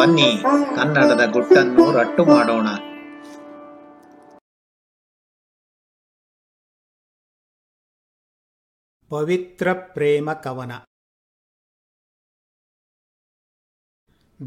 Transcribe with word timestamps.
ಬನ್ನಿ, 0.00 0.42
ಕನ್ನಡದ 0.76 1.32
ಗುಟ್ಟನ್ನು 1.32 1.92
ರಟ್ಟು 1.92 2.24
ಮಾಡೋಣ. 2.24 2.68
ಪವಿತ್ರ 9.08 9.72
ಪ್ರೇಮ 9.72 10.32
ಕವನ. 10.32 10.72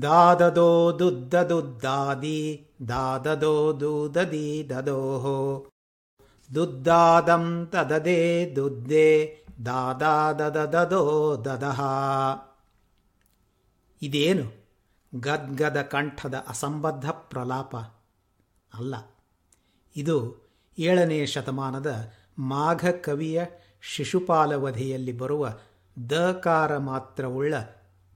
ದಾದದೋ 0.02 0.92
ದುದ್ದದುದ್ದಾದಿ 1.00 2.72
ದಾದದೋ 2.88 3.80
ದೂದದಿ 3.80 4.70
ದದೋಹೋ. 4.70 5.70
ದುದ್ದಾದಂ 6.56 7.68
ತದದೆ 7.72 8.56
ದುದ್ದೆ 8.56 9.38
ದಾದಾದದದೋ 9.66 11.36
ದದಹ. 11.46 11.82
ಇದೇನು? 14.02 14.63
ಗದ್ಗದ 15.16 15.82
ಕಂಠದ 15.82 16.46
ಅಸಂಬದ್ಧ 16.48 17.10
ಪ್ರಲಾಪ. 17.10 17.76
ಅಲ್ಲ, 18.74 18.96
ಇದು 19.96 20.48
ಏಳನೇ 20.80 21.26
ಶತಮಾನದ 21.26 22.12
ಮಾಘ 22.40 22.90
ಕವಿಯ 22.90 23.44
ಶಿಶುಪಾಲವಧಿಯಲ್ಲಿ 23.82 25.12
ಬರುವ 25.12 25.60
ದಕಾರ 26.10 26.78
ಮಾತ್ರವುಳ್ಳ 26.78 27.54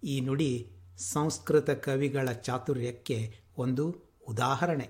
ಈ 0.03 0.21
ನುಡಿ 0.21 0.71
ಸಂಸ್ಕೃತ 0.97 1.69
ಕವಿಗಳ 1.69 2.31
ಚಾತುರ್ಯಕ್ಕೆ 2.31 3.39
ಒಂದು 3.57 3.95
ಉದಾಹರಣೆ. 4.27 4.89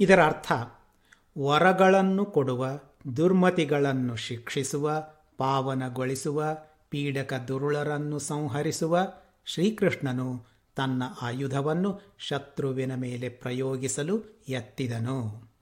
ಇದರ 0.00 0.24
ಅರ್ಥ, 0.24 0.52
ವರಗಳನ್ನು 1.38 2.24
ಕೊಡುವ, 2.24 2.66
ದುರ್ಮತಿಗಳನ್ನು 3.16 4.16
ಶಿಕ್ಷಿಸುವ, 4.16 5.04
ಪಾವನಗೊಳಿಸುವ, 5.38 6.56
ಪೀಡಕ 6.90 7.34
ದುರುಳರನ್ನು 7.34 8.18
ಸಂಹರಿಸುವ 8.18 8.98
ಶ್ರೀಕೃಷ್ಣನು 9.44 10.46
ತನ್ನ 10.76 11.02
ಆಯುಧವನ್ನು 11.22 12.00
ಶತ್ರುವಿನ 12.18 12.94
ಮೇಲೆ 12.94 13.28
ಪ್ರಯೋಗಿಸಲು 13.28 14.22
ಎತ್ತಿದನು. 14.48 15.52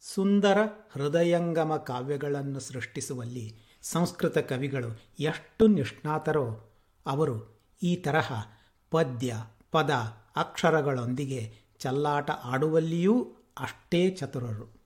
ಸುಂದರ 0.00 0.58
ಹೃದಯಂಗಮ 0.92 1.76
ಕಾವ್ಯಗಳನ್ನು 1.76 2.60
ಸೃಷ್ಟಿಸುವಲ್ಲಿ 2.60 3.56
ಸಂಸ್ಕೃತ 3.82 4.38
ಕವಿಗಳು 4.38 5.00
ಎಷ್ಟು 5.20 5.66
ನಿಷ್ಣಾತರೋ 5.66 6.74
ಅವರು 7.06 7.60
ಈ 7.82 7.96
ತರಹ 7.96 8.32
ಪದ್ಯ, 8.90 9.34
ಪದ, 9.70 9.90
ಅಕ್ಷರಗಳೊಂದಿಗೆ 10.36 11.54
ಚಲ್ಲಾಟ 11.78 12.30
ಆಡುವಲ್ಲಿಯೂ 12.30 13.32
ಅಷ್ಟೇ 13.58 14.10
ಚತುರರು. 14.10 14.76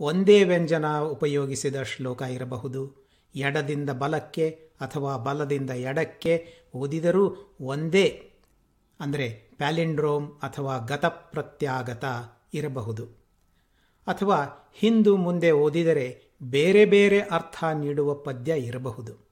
ಒಂದೇ 0.00 0.44
ವ್ಯಂಜನ 0.44 0.98
ಉಪಯೋಗಿಸಿದ 0.98 1.82
ಶ್ಲೋಕ 1.82 2.22
ಇರಬಹುದು. 2.22 3.01
ಎಡದಿಂದ 3.34 3.90
ಬಲಕ್ಕೆ 3.90 4.50
ಅಥವಾ 4.80 5.16
ಬಲದಿಂದ 5.16 5.70
ಎಡಕ್ಕೆ 5.70 6.46
ಓದಿದರೂ 6.74 7.56
ಒಂದೇ, 7.60 8.32
ಅಂದರೆ 9.00 9.50
ಪ್ಯಾಲಿಂಡ್ರೋಮ್ 9.56 10.32
ಅಥವಾ 10.32 10.78
ಗತಪ್ರತ್ಯಾಗತ 10.78 12.04
ಇರಬಹುದು. 12.54 13.06
ಅಥವಾ 14.06 14.70
ಹಿಂದು 14.74 15.16
ಮುಂದೆ 15.16 15.50
ಓದಿದರೆ 15.50 16.22
ಬೇರೆ 16.42 16.84
ಬೇರೆ 16.84 17.20
ಅರ್ಥ 17.20 17.64
ನೀಡುವ 17.64 18.14
ಪದ್ಯ 18.14 18.58
ಇರಬಹುದು. 18.58 19.26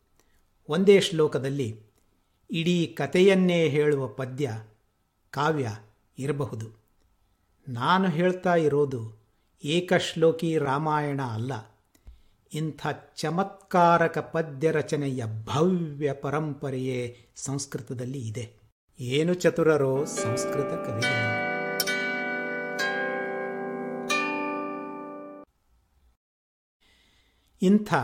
ಒಂದೇ 0.69 1.01
ಶ್ಲೋಕದಲ್ಲಿ 1.01 1.81
ಇಡೀ 2.51 2.87
ಕಥೆಯನ್ನೇ 2.87 3.69
ಹೇಳುವ 3.69 4.09
ಪದ್ಯ, 4.09 4.53
ಕಾವ್ಯ 5.31 5.71
ಇರಬಹುದು. 6.19 6.81
ನಾನು 7.69 8.09
ಹೇಳ್ತಾ 8.09 8.55
ಇರೋದು 8.55 9.21
ಏಕಶ್ಲೋಕಿ 9.65 10.59
ರಾಮಾಯಣ 10.59 11.23
ಅಲ್ಲ. 11.23 11.70
ಇಂಥ 12.53 12.87
ಚಮತ್ಕಾರಕ 13.17 14.19
ಪದ್ಯ 14.19 14.71
ರಚನೆಯ 14.71 15.25
ಭವ್ಯ 15.45 16.13
ಪರಂಪರೆಯೇ 16.13 17.19
ಸಂಸ್ಕೃತದಲ್ಲಿ 17.37 18.29
ಇದೆ. 18.29 18.53
ಏನು 19.01 19.35
ಚತುರರೋ 19.35 20.05
ಸಂಸ್ಕೃತ 20.05 20.67
ಕವಿಗಳು. 20.67 21.51
ಇಂಥ 27.63 27.95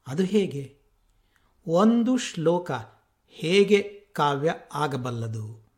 ಅದು 0.07 0.23
ಹೇಗೆ? 0.23 0.81
ಒಂದು 1.67 2.17
ಶ್ಲೋಕ 2.17 2.71
ಹೇಗೆ 3.27 4.00
ಕಾವ್ಯ 4.13 4.53
ಆಗಬಲ್ಲದು. 4.73 5.71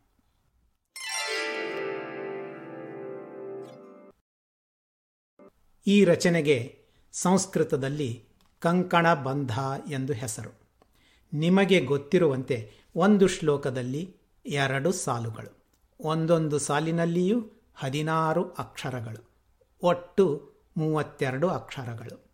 ಈ 5.86 6.04
ರಚನೆಗೆ 6.04 6.84
ಸಂಸ್ಕೃತದಲ್ಲಿ 7.12 8.24
ಕಂಕಣ 8.58 9.14
ಬಂಧ 9.14 9.58
ಎಂದು 9.90 10.12
ಹೆಸರು. 10.12 10.60
ನಿಮಗೆ 11.32 11.80
ಗೊತ್ತಿರುವಂತೆ 11.80 12.72
ಒಂದು 12.96 13.28
ಶ್ಲೋಕದಲ್ಲಿ 13.28 14.16
ಎರಡು 14.46 14.92
ಸಾಲುಗಳು. 14.92 15.64
ಒಂದೊಂದು 16.00 16.58
ಸಾಲಿನಲ್ಲಿಯೂ 16.58 17.50
ಹದಿನಾರು 17.74 18.52
ಅಕ್ಷರಗಳು. 18.52 19.30
ಒಟ್ಟು 19.82 20.52
ಮೂವತ್ತೆರಡು 20.76 21.48
ಅಕ್ಷರಗಳು. 21.48 22.24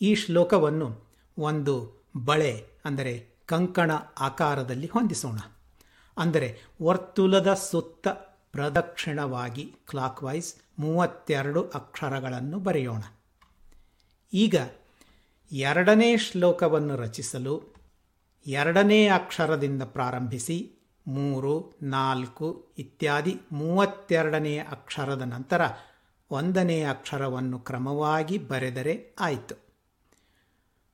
ಈ 0.00 0.14
ಶ್ಲೋಕವನ್ನು 0.14 1.14
ಒಂದು 1.38 2.04
ಬಳೆ 2.24 2.66
ಅಂದರೆ 2.84 3.29
ಕಂಕಣ 3.50 3.90
ಆಕಾರದಲ್ಲಿ 4.18 4.86
ಹೊಂದಿಸೋಣ. 4.86 5.38
ಅಂದರೆ 6.16 6.48
ವರ್ತುಲದ 6.82 7.54
ಸುತ್ತ 7.54 8.08
ಪ್ರದಕ್ಷಿಣವಾಗಿ 8.52 9.74
ಕ್ಲಾಕ್ 9.88 10.22
ವೈಸ್ 10.22 10.54
ಮೂವತ್ತೆರಡು 10.78 11.68
ಅಕ್ಷರಗಳನ್ನು 11.68 12.58
ಬರೆಯೋಣ. 12.58 13.02
ಈಗ 14.32 14.56
ಎರಡನೇ 15.52 16.16
ಶ್ಲೋಕವನ್ನು 16.16 16.96
ರಚಿಸಲು 16.96 17.54
ಎರಡನೇ 18.46 19.08
ಅಕ್ಷರದಿಂದ 19.08 19.82
ಪ್ರಾರಂಭಿಸಿ 19.82 20.58
ಮೂರು, 21.06 21.78
ನಾಲ್ಕು 21.82 22.74
ಇತ್ಯಾದಿ 22.78 23.40
ಮೂವತ್ತೆರಡನೆಯ 23.52 24.60
ಅಕ್ಷರದ 24.70 25.22
ನಂತರ 25.22 25.60
ಒಂದನೇ 26.30 26.82
ಅಕ್ಷರವನ್ನು 26.82 27.58
ಕ್ರಮವಾಗಿ 27.58 28.38
ಬರೆದರೆ 28.38 29.16
ಆಯಿತು. 29.20 29.54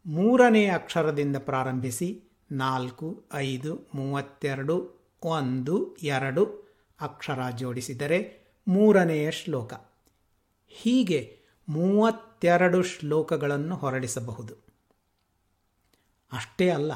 ಮೂರನೇ 0.06 0.67
ಅಕ್ಷರದಿಂದ 0.67 1.37
ಪ್ರಾರಂಭಿಸಿ 1.37 2.25
ನಾಲ್ಕು, 2.50 3.25
ಐದು, 3.34 3.87
ಮೂವತ್ತೆರಡು, 3.94 5.06
ಒಂದು, 5.22 5.96
ಎರಡು 5.96 6.66
ಅಕ್ಷರ 7.00 7.50
ಜೋಡಿಸಿದರೆ 7.50 8.46
ಮೂರನೆಯ 8.69 9.31
ಶ್ಲೋಕ. 9.31 9.75
ಹೀಗೆ 10.69 11.38
ಮೂವತ್ತೆರಡು 11.69 12.82
ಶ್ಲೋಕಗಳನ್ನು 12.82 13.76
ಹೊರಡಿಸಬಹುದು. 13.76 14.54
ಅಷ್ಟೇ 16.32 16.70
ಅಲ್ಲ, 16.70 16.93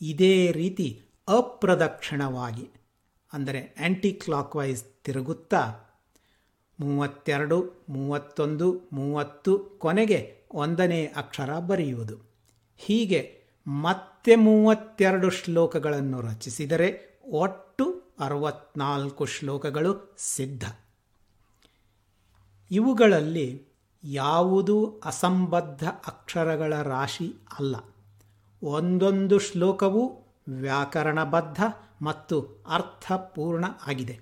ಇದೇ 0.00 0.52
ರೀತಿ 0.52 1.02
ಅಪ್ರದಕ್ಷಿಣವಾಗಿ, 1.28 2.70
ಅಂದರೆ 3.32 3.76
ಆ್ಯಂಟಿ 3.80 4.12
ಕ್ಲಾಕ್ 4.12 4.56
ವೈಸ್ 4.56 4.84
ತಿರುಗುತ್ತಾ, 4.84 5.80
ಮೂವತ್ತೆರಡು, 6.80 7.86
ಮೂವತ್ತೊಂದು, 7.88 8.80
ಮೂವತ್ತು 8.92 9.58
ಕೊನೆಗೆ 9.58 10.36
ಒಂದನೇ 10.52 11.06
ಅಕ್ಷರ 11.06 11.58
ಬರೆಯುವುದು. 11.58 12.18
ಹೀಗೆ 12.76 13.41
ಮತ್ತೆ 13.66 14.36
ಮೂವತ್ತೆರಡು 14.36 15.30
ಶ್ಲೋಕಗಳನ್ನು 15.30 16.20
ರಚಿಸಿದರೆ 16.20 17.20
ಒಟ್ಟು 17.24 18.14
ಅರವತ್ನಾಲ್ಕು 18.20 19.24
ಶ್ಲೋಕಗಳು 19.24 20.14
ಸಿದ್ಧ. 20.18 20.64
ಇವುಗಳಲ್ಲಿ 22.70 23.62
ಯಾವುದೂ 24.04 24.86
ಅಸಂಬದ್ಧ 25.04 25.84
ಅಕ್ಷರಗಳ 26.06 26.82
ರಾಶಿ 26.82 27.34
ಅಲ್ಲ. 27.58 27.76
ಒಂದೊಂದು 28.62 29.38
ಶ್ಲೋಕವೂ 29.38 30.34
ವ್ಯಾಕರಣಬದ್ಧ 30.48 31.62
ಮತ್ತು 32.02 32.64
ಅರ್ಥಪೂರ್ಣ 32.70 33.64
ಆಗಿದೆ. 33.86 34.20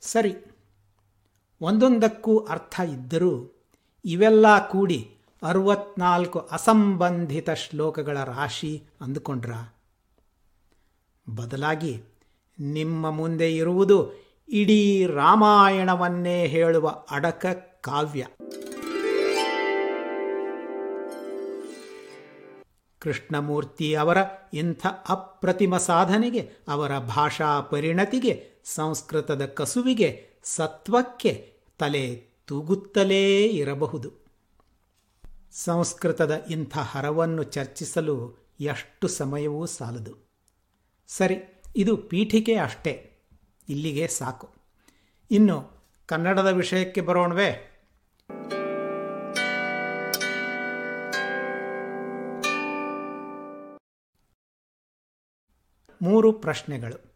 ಸರಿ, 0.00 0.34
ಒಂದೊಂದಕ್ಕೂ 1.60 2.38
ಅರ್ಥ 2.38 2.80
ಇದ್ದರೂ 2.80 3.62
ಇವೆಲ್ಲ 4.04 4.68
ಕೂಡಿ 4.68 5.19
ಅರವತ್ನಾಲ್ಕು 5.42 6.38
ಅಸಂಬಂಧಿತ 6.38 7.50
ಶ್ಲೋಕಗಳ 7.50 8.18
ರಾಶಿ 8.24 8.82
ಅಂದುಕೊಂಡ್ರ. 9.00 9.52
ಬದಲಾಗಿ 11.36 12.02
ನಿಮ್ಮ 12.58 13.10
ಮುಂದೆ 13.10 13.56
ಇರುವುದು 13.56 14.12
ಇಡೀ 14.48 15.06
ರಾಮಾಯಣವನ್ನೇ 15.06 16.46
ಹೇಳುವ 16.46 16.88
ಅಡಕ 17.10 17.46
ಕಾವ್ಯ. 17.80 18.26
ಕೃಷ್ಣಮೂರ್ತಿ 22.98 23.94
ಅವರ 23.94 24.18
ಇಂಥ 24.54 24.86
ಅಪ್ರತಿಮ 25.08 25.76
ಸಾಧನೆಗೆ, 25.76 26.50
ಅವರ 26.68 26.98
ಭಾಷಾ 26.98 27.60
ಪರಿಣತಿಗೆ, 27.60 28.46
ಸಂಸ್ಕೃತದ 28.64 29.46
ಕಸುವಿಗೆ, 29.46 30.30
ಸತ್ವಕ್ಕೆ 30.44 31.52
ತಲೆ 31.78 32.28
ತೂಗುತ್ತಲೇ 32.46 33.46
ಇರಬಹುದು. 33.46 34.29
ಸಂಸ್ಕೃತದ 35.52 36.44
ಇಂಥ 36.50 36.78
ಹರವನ್ನು 36.78 37.42
ಚರ್ಚಿಸಲು 37.42 38.38
ಎಷ್ಟು 38.60 39.08
ಸಮಯವೂ 39.08 39.66
ಸಾಲದು. 39.66 40.16
ಸರಿ, 41.06 41.62
ಇದು 41.76 41.96
ಪೀಠಿಕೆ 41.96 42.54
ಅಷ್ಟೇ. 42.54 43.18
ಇಲ್ಲಿಗೆ 43.68 44.08
ಸಾಕು. 44.08 44.50
ಇನ್ನು 45.30 45.72
ಕನ್ನಡದ 46.06 46.46
ವಿಷಯಕ್ಕೆ 46.46 47.00
ಬರೋಣವೇ? 47.00 47.66
ಮೂರು 56.02 56.32
ಪ್ರಶ್ನೆಗಳು. 56.32 57.14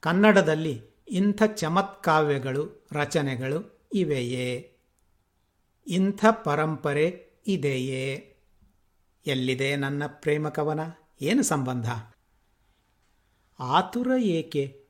ಕನ್ನಡದಲ್ಲಿ 0.00 0.82
ಇಂಥ 1.08 1.42
ಚಮತ್ಕಾವ್ಯಗಳು, 1.54 2.88
ರಚನೆಗಳು 2.92 3.88
ಇವೆಯೇ? 3.94 4.76
ಇಂಥ 5.86 6.24
ಪರಂಪರೆ 6.44 7.29
ಇದೆಯೇ? 7.46 8.36
ಎಲ್ಲಿದೆ 9.26 9.76
ನನ್ನ 9.76 10.02
ಪ್ರೇಮ 10.06 10.48
ಕವನ? 10.48 10.80
ಏನು 11.20 11.42
ಸಂಬಂಧ? 11.42 11.90
ಆತುರ 13.60 14.10
ಏಕೆ? 14.18 14.86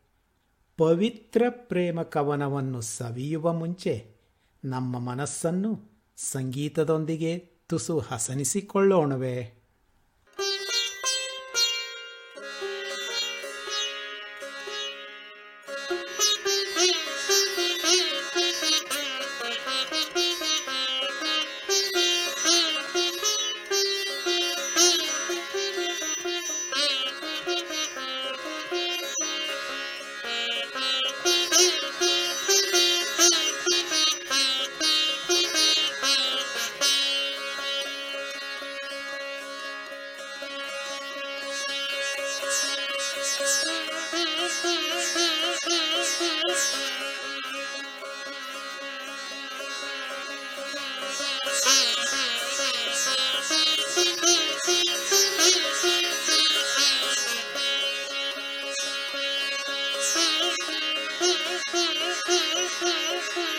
ಪವಿತ್ರ 0.76 1.42
ಪ್ರೇಮ 1.50 2.02
ಕವನವನ್ನು 2.02 2.80
ಸವಿಯುವ 2.80 3.52
ಮುಂಚೆ 3.52 4.16
ನಮ್ಮ 4.64 4.98
ಮನಸ್ಸನ್ನು 4.98 6.02
ಸಂಗೀತದೊಂದಿಗೆ 6.16 7.38
ತುಸು 7.38 7.98
ಹಸನಿಸಿಕೊಳ್ಳೋಣವೇ? 7.98 9.59
Yeah, 62.78 63.20
yeah. 63.36 63.49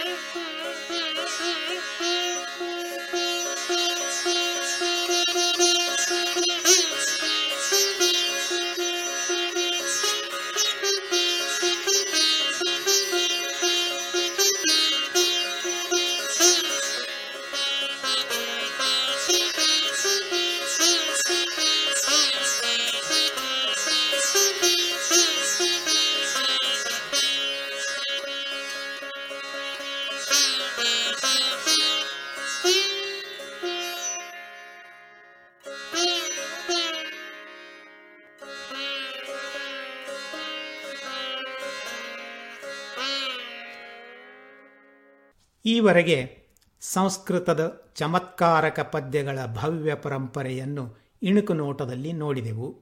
ಈವರೆಗೆ 45.66 46.44
ಸಂಸ್ಕೃತದ 46.82 47.92
ಚಮತ್ಕಾರಕ 47.96 48.80
ಪದ್ಯಗಳ 48.80 49.40
ಭವ್ಯ 49.54 49.96
ಪರಂಪರೆಯನ್ನು 49.96 50.98
ಇಣುಕು 51.22 51.54
ನೋಟದಲ್ಲಿ 51.54 52.14
ನೋಡಿದೆವು. 52.14 52.80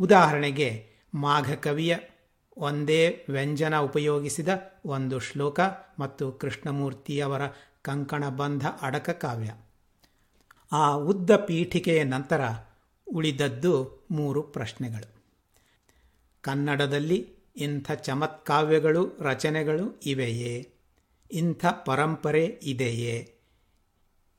ಉದಾಹರಣೆಗೆ 0.00 0.86
ಮಾಘಕವಿಯ 1.14 1.96
ಒಂದೇ 2.56 3.24
ವ್ಯಂಜನ 3.28 3.78
ಉಪಯೋಗಿಸಿದ 3.78 4.48
ಒಂದು 4.84 5.18
ಶ್ಲೋಕ 5.18 5.60
ಮತ್ತು 5.98 6.32
ಕೃಷ್ಣಮೂರ್ತಿಯವರ 6.32 7.40
ಕಂಕಣಬಂಧ 7.82 8.66
ಅಡಕ 8.82 9.10
ಕಾವ್ಯ. 9.10 9.54
ಆ 10.72 10.92
ಉದ್ದ 10.92 11.36
ಪೀಠಿಕೆಯ 11.36 12.04
ನಂತರ 12.04 12.40
ಉಳಿದದ್ದು 13.06 14.06
ಮೂರು 14.10 14.42
ಪ್ರಶ್ನೆಗಳು. 14.42 15.14
ಕನ್ನಡದಲ್ಲಿ 16.42 17.28
ಇಂಥ 17.56 17.92
ಚಮತ್ಕಾವ್ಯಗಳು, 17.92 19.12
ರಚನೆಗಳು 19.20 20.00
ಇವೆಯೇ? 20.06 20.75
ಇಂಥ 21.30 21.66
ಪರಂಪರೆ 21.66 22.44
ಇದೆಯೇ? 22.62 23.34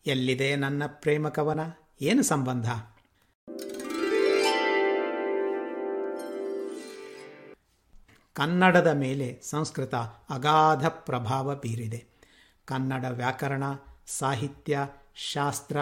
ಎಲ್ಲಿದೆ 0.05 0.55
ನನ್ನ 0.55 0.83
ಪ್ರೇಮ 0.87 1.29
ಕವನ? 1.29 1.59
ಏನು 2.01 2.23
ಸಂಬಂಧ? 2.23 2.71
ಕನ್ನಡದ 8.33 8.87
ಮೇಲೆ 8.87 9.41
ಸಂಸ್ಕೃತ 9.43 9.95
ಅಗಾಧ 10.29 10.87
ಪ್ರಭಾವ 10.87 11.55
ಬೀರಿದೆ. 11.55 12.05
ಕನ್ನಡ 12.65 13.05
ವ್ಯಾಕರಣ, 13.05 13.63
ಸಾಹಿತ್ಯ, 14.07 14.79
ಶಾಸ್ತ್ರ, 15.15 15.77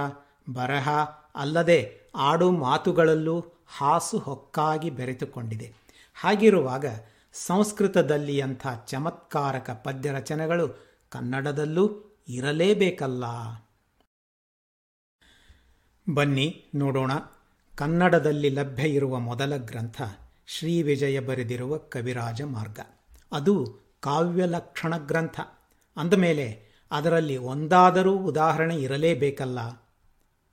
ಬರಹ 0.54 0.90
ಅಲ್ಲದೆ 1.36 2.00
ಆಡು 2.16 2.52
ಮಾತುಗಳಲ್ಲೂ 2.52 3.46
ಹಾಸು 3.68 4.18
ಹೊಕ್ಕಾಗಿ 4.18 4.90
ಬೆರೆತುಕೊಂಡಿದೆ. 4.90 5.74
ಹಾಗಿರುವಾಗ 6.16 6.86
ಸಂಸ್ಕೃತದಲ್ಲಿ 7.34 8.42
ಅಂಥ 8.42 8.68
ಚಮತ್ಕಾರಕ 8.88 9.82
ಪದ್ಯ 9.84 10.12
ರಚನೆಗಳು 10.12 10.85
ಕನ್ನಡದಲ್ಲೂ 11.10 12.16
ಇರಲೇಬೇಕಲ್ಲ. 12.28 13.24
ಬನ್ನಿ 16.14 16.66
ನೋಡೋಣ. 16.76 17.12
ಕನ್ನಡದಲ್ಲಿ 17.76 18.50
ಲಭ್ಯ 18.50 18.90
ಇರುವ 18.90 19.20
ಮೊದಲ 19.20 19.58
ಗ್ರಂಥ 19.58 20.02
ಶ್ರೀ 20.46 20.82
ವಿಜಯ 20.82 21.20
ಬರೆದಿರುವ 21.20 21.78
ಕವಿರಾಜ 21.78 22.42
ಮಾರ್ಗ. 22.42 22.80
ಅದು 23.32 23.80
ಕಾವ್ಯಲಕ್ಷಣ 24.00 24.98
ಗ್ರಂಥ. 24.98 25.40
ಅಂದಮೇಲೆ 25.98 26.66
ಅದರಲ್ಲಿ 26.92 27.38
ಒಂದಾದರೂ 27.38 28.14
ಉದಾಹರಣೆ 28.14 28.78
ಇರಲೇಬೇಕಲ್ಲ. 28.78 29.60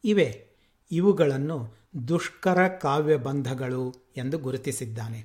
ಇವೆ. 0.04 0.49
ಇವುಗಳನ್ನು 0.90 1.75
ದುಷ್ಕರ 2.09 2.68
ಕಾವ್ಯ 2.68 3.16
ಬಂಧಗಳು 3.16 3.94
ಎಂದು 4.16 4.38
ಗುರುತಿಸಿದ್ದಾನೆ. 4.38 5.25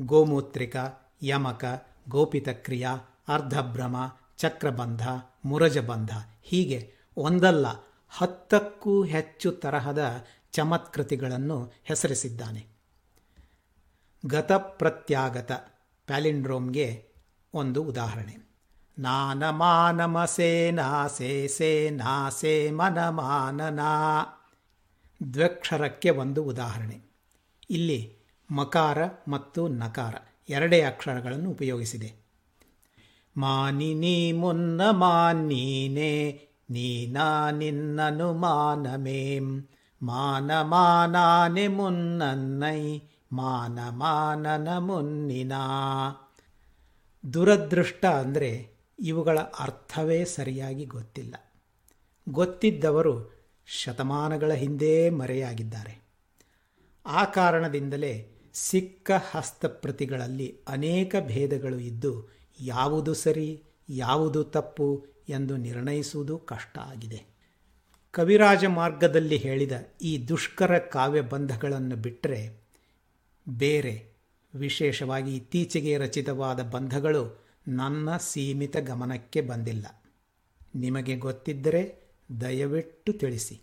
ಗೋಮೂತ್ರಿಕ, 0.00 0.76
ಯಮಕ, 1.22 1.86
ಗೋಪಿತಕ್ರಿಯ, 2.08 2.88
ಅರ್ಧಭ್ರಮ 3.28 3.96
ಚಕ್ರಬಂಧ, 4.36 5.08
ಮುರಜಬಂಧ, 5.44 6.10
ಹೀಗೆ 6.42 6.94
ಒಂದಲ್ಲ, 7.16 7.66
ಹತ್ತಕ್ಕೂ 8.08 9.04
ಹೆಚ್ಚು 9.04 9.52
ತರಹದ 9.52 10.24
ಚಮತ್ಕೃತಿಗಳನ್ನು 10.52 11.72
ಹೆಸರಿಸಿದ್ದಾನೆ. 11.84 12.66
ಗತಪ್ರತ್ಯಾಗತ 14.26 15.52
ಪ್ಯಾಲಿಂಡ್ರೋಮ್ಗೆ 16.06 17.08
ಒಂದು 17.54 17.82
ಉದಾಹರಣೆ. 17.82 18.44
ನಾನ 18.98 19.50
ಮಾನಮಸೇ 19.50 20.70
ನಾಸೆ 20.70 21.48
ಸೇ 21.48 21.90
ನಾಸೆ 21.90 22.70
ಮನ 22.70 23.08
ಮಾನನಾ 23.08 24.22
ದ್ವಕ್ಷರಕ್ಕೆ 25.34 26.10
ಒಂದು 26.10 26.44
ಉದಾಹರಣೆ. 26.44 27.02
ಇಲ್ಲಿ 27.70 28.18
ಮಕಾರ 28.50 28.98
ಮತ್ತು 29.28 29.68
ನಕಾರ 29.68 30.14
ಎರಡೇ 30.48 30.82
ಅಕ್ಷರಗಳನ್ನು 30.82 31.50
ಉಪಯೋಗಿಸಿದೆ. 31.50 32.23
ಮಾನಿನಿ 33.36 34.32
ಮುನ್ನ 34.32 34.80
ಮಾನೀನೇ 34.90 36.40
ನೀನಾ 36.70 37.50
ನಿನ್ನನು 37.50 38.32
ಮಾನಮೇಂ. 38.32 39.68
ಮಾನ 40.02 40.50
ಮಾನಾನೆ 40.62 41.68
ಮುನ್ನನ್ನೈ, 41.68 43.00
ಮಾನ 43.32 43.78
ಮಾನನ 43.88 44.68
ಮುನ್ನಿನ. 44.78 45.52
ದುರದೃಷ್ಟ 47.32 48.04
ಅಂದರೆ 48.04 48.68
ಇವುಗಳ 48.98 49.38
ಅರ್ಥವೇ 49.38 50.24
ಸರಿಯಾಗಿ 50.24 50.84
ಗೊತ್ತಿಲ್ಲ. 50.84 51.34
ಗೊತ್ತಿದ್ದವರು 52.28 53.34
ಶತಮಾನಗಳ 53.66 54.52
ಹಿಂದೆ 54.52 55.10
ಮರೆಯಾಗಿದ್ದಾರೆ. 55.10 56.04
ಆ 57.06 57.24
ಕಾರಣದಿಂದಲೇ 57.24 58.30
ಸಿಕ್ಕ 58.52 59.10
ಹಸ್ತಪ್ರತಿಗಳಲ್ಲಿ 59.30 60.60
ಅನೇಕ 60.68 61.14
ಭೇದಗಳು 61.20 61.78
ಇದ್ದು 61.78 62.43
ಯಾವುದು 62.60 63.14
ಸರಿ, 63.14 63.62
ಯಾವುದು 63.88 64.44
ತಪ್ಪು 64.44 65.06
ಎಂದು 65.28 65.56
ನಿರ್ಣಯಿಸುವುದು 65.56 66.38
ಕಷ್ಟ 66.38 66.78
ಆಗಿದೆ. 66.78 67.26
ಕವಿರಾಜ 68.10 68.64
ಮಾರ್ಗದಲ್ಲಿ 68.64 69.36
ಹೇಳಿದ 69.36 69.72
ಈ 70.02 70.28
ದುಷ್ಕರ 70.28 70.78
ಕಾವ್ಯ 70.78 71.20
ಬಂಧಗಳನ್ನು 71.20 71.96
ಬಿಟ್ಟರೆ 71.96 72.64
ಬೇರೆ 73.48 74.12
ವಿಶೇಷವಾಗಿ 74.54 75.36
ಇತ್ತೀಚೆಗೆ 75.36 75.98
ರಚಿತವಾದ 75.98 76.62
ಬಂಧಗಳು 76.62 77.44
ನನ್ನ 77.68 78.16
ಸೀಮಿತ 78.16 78.76
ಗಮನಕ್ಕೆ 78.76 79.40
ಬಂದಿಲ್ಲ. 79.40 80.04
ನಿಮಗೆ 80.74 81.16
ಗೊತ್ತಿದ್ದರೆ 81.16 82.12
ದಯವಿಟ್ಟು 82.40 83.12
ತಿಳಿಸಿ. 83.12 83.60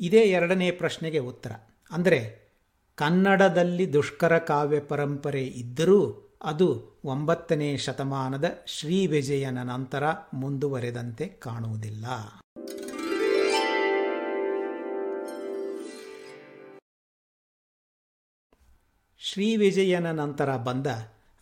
ಇದೇ 0.00 0.22
ಎರಡನೇ 0.22 0.70
ಪ್ರಶ್ನೆಗೆ 0.70 1.18
ಉತ್ತರ. 1.18 1.52
ಅಂದರೆ 1.90 2.50
ಕನ್ನಡದಲ್ಲಿ 2.94 3.92
ದುಷ್ಕರ 3.92 4.38
ಕಾವ್ಯ 4.38 4.80
ಪರಂಪರೆ 4.80 5.46
ಇದ್ದರೂ 5.46 6.29
ಅದು 6.42 7.00
ಒಂಬತ್ತನೇ 7.04 7.76
ಶತಮಾನದ 7.76 8.44
ಶ್ರೀ 8.66 9.06
ವಿಜಯನ 9.06 9.62
ನಂತರ 9.62 10.04
ಮುಂದುವರೆದಂತೆ 10.34 11.26
ಕಾಣುವುದಿಲ್ಲ. 11.26 12.06
ಶ್ರೀ 19.18 19.56
ವಿಜಯನ 19.56 20.10
ನಂತರ 20.10 20.56
ಬಂದ 20.56 20.86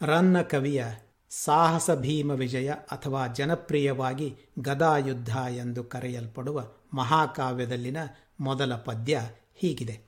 ರನ್ನ 0.03 0.43
ಕವಿಯ 0.43 0.85
ಸಾಹಸ 1.31 1.91
ಭೀಮ 1.91 2.31
ವಿಜಯ 2.31 2.71
ಅಥವಾ 2.71 3.27
ಜನಪ್ರಿಯವಾಗಿ 3.27 4.37
ಗದಾಯುದ್ಧ 4.59 5.37
ಎಂದು 5.37 5.85
ಕರೆಯಲ್ಪಡುವ 5.85 6.65
ಮಹಾಕಾವ್ಯದಲ್ಲಿನ 6.95 7.97
ಮೊದಲ 8.41 8.77
ಪದ್ಯ 8.77 9.21
ಹೀಗಿದೆ. 9.55 10.01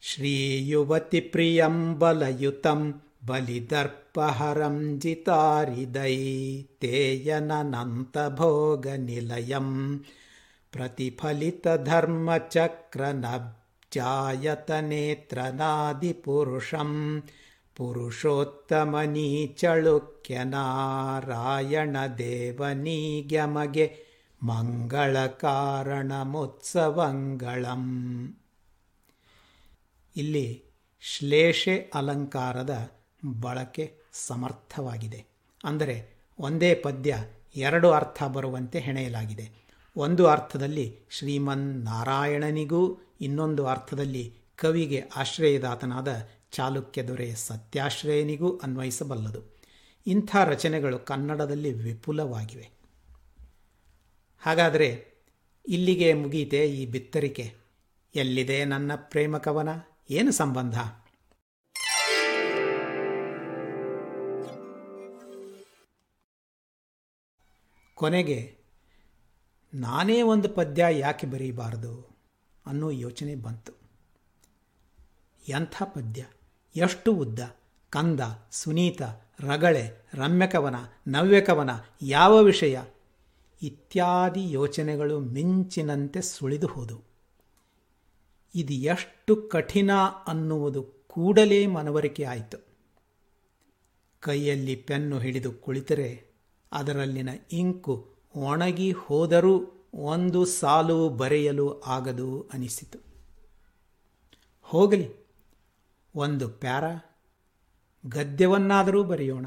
ಶ್ರೀಯುವತಿ 0.00 1.20
ಪ್ರಿಯಂ 1.20 1.98
ಬಲಯುತಂ 1.98 3.00
ಬಲಿದರ್ಪಹರಂ 3.27 4.99
ಜಿತಾರಿದೈ 4.99 6.15
ತೇಯನನಂತ 6.81 8.17
ಭೋಗ 8.37 8.87
ನಿಲಯಂ 8.99 10.03
ಪ್ರತಿಫಲಿತ 10.73 11.67
ಧರ್ಮಚಕ್ರನಬ್ಜಾಯತ 11.83 14.71
ನೇತ್ರನಾದಿಪುರುಷಂ 14.89 16.91
ಪುರುಷೋತ್ತಮನೀ 17.77 19.53
ಚಳುಕ್ಯ 19.53 20.39
ನಾರಾಯಣ 20.45 21.97
ದೇವನೀಗ್ಯಮಗೆ 22.17 24.07
ಮಂಗಳ 24.41 25.17
ಕಾರಣಮುತ್ಸವಂಗಳಂ 25.41 27.85
ಇಲ್ಲಿ 30.15 30.63
ಶ್ಲೇಷೆ 31.03 31.91
ಅಲಂಕಾರದ 31.95 32.99
ಬಳಕೆ 33.24 33.98
ಸಮರ್ಥವಾಗಿದೆ. 34.12 35.26
ಅಂದರೆ 35.64 36.14
ಒಂದೇ 36.38 36.74
ಪದ್ಯ 36.74 37.16
ಎರಡು 37.56 37.90
ಅರ್ಥ 37.90 38.22
ಬರುವಂತೆ 38.22 38.78
ಹೆಣೆಯಲಾಗಿದೆ. 38.78 39.64
ಒಂದು 39.96 40.26
ಅರ್ಥದಲ್ಲಿ 40.26 40.98
ಶ್ರೀಮನ್ 41.10 41.84
ನಾರಾಯಣನಿಗೂ 41.84 43.00
ಇನ್ನೊಂದು 43.20 43.66
ಅರ್ಥದಲ್ಲಿ 43.66 44.34
ಕವಿಗೆ 44.56 45.00
ಆಶ್ರಯದಾತನಾದ 45.16 46.28
ಚಾಲುಕ್ಯ 46.50 47.02
ದೊರೆ 47.02 47.34
ಸತ್ಯಾಶ್ರಯನಿಗೂ 47.34 48.56
ಅನ್ವಯಿಸಬಲ್ಲದು. 48.56 49.56
ಇಂಥ 50.06 50.36
ರಚನೆಗಳು 50.44 50.98
ಕನ್ನಡದಲ್ಲಿ 50.98 51.72
ವಿಪುಲವಾಗಿವೆ. 51.72 52.70
ಹಾಗಾದರೆ 54.40 55.06
ಇಲ್ಲಿಗೆ 55.68 56.14
ಮುಗೀತೆ 56.14 56.66
ಈ 56.66 56.86
ಬಿತ್ತರಿಕೆ. 56.86 57.54
ಎಲ್ಲಿದೆ 58.14 58.64
ನನ್ನ 58.64 58.92
ಪ್ರೇಮ 58.94 59.38
ಕವನ 59.38 59.68
ಏನು 60.10 60.32
ಸಂಬಂಧ? 60.32 60.78
ಕೊನೆಗೆ, 67.94 68.58
ನಾನೇ 69.74 70.22
ಒಂದು 70.22 70.48
ಪದ್ಯ 70.48 70.84
ಯಾಕೆ 70.90 71.26
ಬರೀಬಾರದು 71.26 72.16
ಅನ್ನೋ 72.66 72.90
ಯೋಚನೆ 72.90 73.34
ಬಂತು. 73.34 73.72
ಎಂಥ 75.48 75.82
ಪದ್ಯ? 75.82 76.26
ಎಷ್ಟು 76.76 77.12
ಉದ್ದ, 77.12 77.38
ಕಂದ, 77.90 78.20
ಸುನೀತ, 78.50 79.02
ರಗಳೆ, 79.40 80.06
ರಮ್ಯಕವನ, 80.14 80.74
ನವ್ಯಕವನ, 81.08 81.70
ಯಾವ 82.02 82.42
ವಿಷಯ? 82.42 82.80
ಇತ್ಯಾದಿ 83.62 84.50
ಯೋಚನೆಗಳು 84.50 85.20
ಮಿಂಚಿನಂತೆ 85.20 86.22
ಸುಳಿದು 86.22 86.66
ಹೋದವು 86.66 87.02
ಇದು 88.54 88.72
ಎಷ್ಟು 88.72 89.36
ಕಠಿಣ 89.36 89.90
ಅನ್ನುವುದು 90.26 90.82
ಕೂಡಲೇ 90.82 91.66
ಮನವರಿಕೆ 91.66 92.24
ಆಯಿತು. 92.24 92.58
ಕೈಯಲ್ಲಿ 94.20 94.76
ಪೆನ್ನು 94.76 95.18
ಹಿಡಿದು 95.18 95.52
ಕುಳಿತರೆ 95.52 96.33
ಅದರಲ್ಲಿನ 96.74 97.28
ಇಂಕು 97.52 98.14
ಒಣಗಿ 98.36 98.92
ಹೋದರೂ 98.92 99.70
ಒಂದು 99.94 100.44
ಸಾಲು 100.44 101.08
ಬರೆಯಲು 101.08 101.80
ಆಗದು 101.80 102.48
ಅನಿಸಿತು. 102.52 102.98
ಹೋಗಲಿ, 104.62 105.14
ಒಂದು 106.14 106.48
ಪ್ಯಾರ, 106.48 106.84
ಗದ್ಯವನ್ನಾದರೂ 108.06 109.04
ಬರೆಯೋಣ 109.04 109.46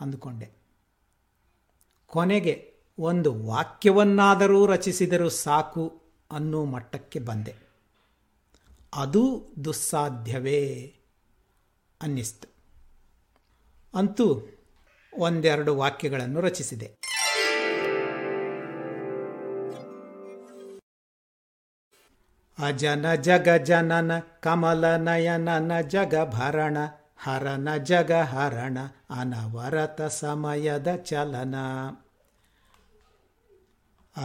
ಅಂದುಕೊಂಡೆ. 0.00 0.50
ಕೊನೆಗೆ 2.06 2.74
ಒಂದು 2.98 3.46
ವಾಕ್ಯವನ್ನಾದರೂ 3.46 4.66
ರಚಿಸಿದರೂ 4.66 5.28
ಸಾಕು 5.28 6.02
ಅನ್ನೋ 6.30 6.64
ಮಟ್ಟಕ್ಕೆ 6.64 7.18
ಬಂದೆ. 7.18 7.56
ಅದು 8.94 9.44
ದುಸ್ಸಾಧ್ಯವೇ 9.64 10.94
ಅನ್ನಿಸ್ತು. 12.02 12.48
ಅಂತೂ 13.94 14.42
ಒಂದೆರಡು 15.18 15.76
ವಾಕ್ಯಗಳನ್ನು 15.76 16.40
ರಚಿಸಿದೆ. 16.40 17.02
ಅಜನ 22.66 23.14
ಜಗ 23.14 23.48
ಜನನ, 23.48 24.12
ಕಮಲ 24.40 24.96
ನಯನನ 24.96 25.80
ಜಗ 25.80 26.14
ಭರಣ 26.24 26.78
ಹರನ 27.18 27.68
ಜಗ 27.76 28.12
ಹರಣ, 28.12 28.78
ಅನವರತ 29.10 30.02
ಸಮಯದ 30.02 30.88
ಚಲನ. 30.96 31.54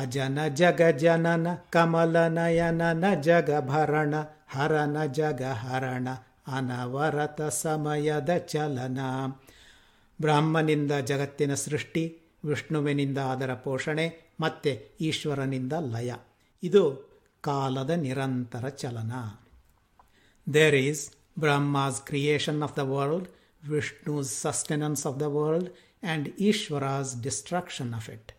ಅಜನ 0.01 0.47
ಜಗ 0.47 0.81
ಜನನ, 0.81 1.47
ಕಮಲ 1.69 2.27
ನಯನನ 2.27 3.13
ಜಗ 3.21 3.59
ಭರಣ 3.59 4.15
ಹರನ 4.49 5.05
ಜಗ 5.05 5.43
ಹರಣ, 5.43 6.07
ಅನವರತ 6.47 7.41
ಸಮಯದ 7.41 8.29
ಚಲನ. 8.37 8.99
ಬ್ರಹ್ಮನಿಂದ 10.21 10.91
ಜಗತ್ತಿನ 10.91 11.53
ಸೃಷ್ಟಿ, 11.53 12.17
ವಿಷ್ಣುವಿನಿಂದ 12.45 13.17
ಅದರ 13.17 13.53
ಪೋಷಣೆ, 13.53 14.33
ಮತ್ತೆ 14.39 14.91
ಈಶ್ವರನಿಂದ 15.01 15.73
ಲಯ. 15.79 16.13
ಇದು 16.63 17.07
ಕಾಲದ 17.41 17.89
ನಿರಂತರ 17.89 18.69
ಚಲನ. 18.69 19.11
There 20.53 20.75
is 20.75 21.11
Brahma's 21.39 22.01
creation 22.01 22.61
of 22.61 22.77
the 22.77 22.79
world 22.79 23.27
Vishnu's 23.69 24.29
sustenance 24.29 25.05
of 25.05 25.19
the 25.19 25.21
world 25.21 25.69
and 26.03 26.29
Ishwara's 26.29 27.23
destruction 27.23 27.93
of 27.93 28.09
it 28.09 28.31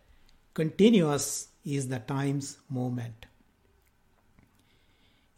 continuous 0.53 1.47
is 1.65 1.91
the 1.91 1.93
time's 1.93 2.55
movement 2.71 3.25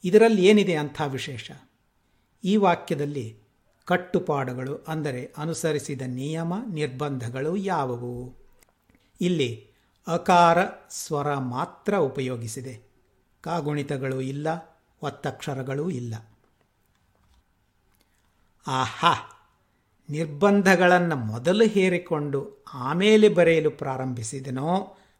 ಇದರಲ್ಲಿ 0.03 0.45
ಏನಿದೆ 0.45 0.75
ಅಂಥ 0.75 1.01
ವಿಶೇಷ? 1.05 1.51
ಈ 2.43 2.55
ವಾಕ್ಯದಲ್ಲಿ 2.55 3.40
ಕಟ್ಟುಪಾಡುಗಳು 3.85 4.85
ಅಂದರೆ 4.87 5.33
ಅನುಸರಿಸಿದ 5.37 6.01
ನಿಯಮ 6.07 6.53
ನಿರ್ಬಂಧಗಳು 6.69 7.55
ಯಾವುವು? 7.55 8.33
ಇಲ್ಲಿ 9.21 9.67
ಅಕಾರ 10.07 10.57
ಸ್ವರ 10.89 11.33
ಮಾತ್ರ 11.33 11.97
ಉಪಯೋಗಿಸಿದೆ. 11.97 12.81
ಕಾಗುಣಿತಗಳು 13.41 14.21
ಇಲ್ಲ, 14.21 14.47
ಒತ್ತಕ್ಷರಗಳೂ 15.03 15.89
ಇಲ್ಲ. 15.89 16.15
ಆಹಾ! 18.67 19.13
ನಿರ್ಬಂಧಗಳನ್ನು 20.09 21.15
ಮೊದಲು 21.15 21.65
ಹೇರಿಕೊಂಡು 21.65 22.65
ಆಮೇಲೆ 22.73 23.29
ಬರೆಯಲು 23.29 23.71
ಪ್ರಾರಂಭಿಸಿದನೋ 23.71 24.75